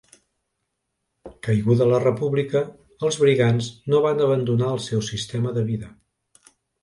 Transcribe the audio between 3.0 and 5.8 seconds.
els brigants no van abandonar el seu sistema de